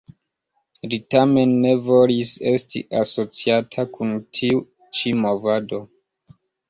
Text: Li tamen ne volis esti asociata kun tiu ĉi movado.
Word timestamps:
Li 0.93 0.97
tamen 1.15 1.51
ne 1.65 1.73
volis 1.89 2.31
esti 2.53 2.81
asociata 3.01 3.85
kun 3.99 4.17
tiu 4.41 4.67
ĉi 5.01 5.13
movado. 5.27 5.83